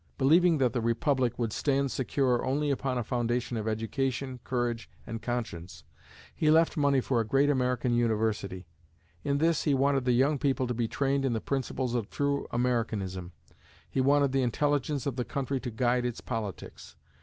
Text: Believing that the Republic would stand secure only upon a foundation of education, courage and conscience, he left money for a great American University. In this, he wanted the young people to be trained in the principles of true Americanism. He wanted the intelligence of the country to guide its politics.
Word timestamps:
Believing 0.17 0.57
that 0.57 0.73
the 0.73 0.81
Republic 0.81 1.37
would 1.37 1.53
stand 1.53 1.91
secure 1.91 2.43
only 2.43 2.71
upon 2.71 2.97
a 2.97 3.03
foundation 3.03 3.55
of 3.55 3.67
education, 3.67 4.39
courage 4.43 4.89
and 5.05 5.21
conscience, 5.21 5.83
he 6.33 6.49
left 6.49 6.75
money 6.75 6.99
for 6.99 7.21
a 7.21 7.23
great 7.23 7.51
American 7.51 7.93
University. 7.93 8.65
In 9.23 9.37
this, 9.37 9.65
he 9.65 9.75
wanted 9.75 10.05
the 10.05 10.13
young 10.13 10.39
people 10.39 10.65
to 10.65 10.73
be 10.73 10.87
trained 10.87 11.23
in 11.23 11.33
the 11.33 11.39
principles 11.39 11.93
of 11.93 12.09
true 12.09 12.47
Americanism. 12.49 13.33
He 13.87 14.01
wanted 14.01 14.31
the 14.31 14.41
intelligence 14.41 15.05
of 15.05 15.17
the 15.17 15.23
country 15.23 15.59
to 15.59 15.69
guide 15.69 16.03
its 16.03 16.19
politics. 16.19 16.95